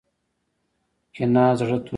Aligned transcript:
کینه 1.13 1.45
زړه 1.59 1.77
توروي 1.85 1.89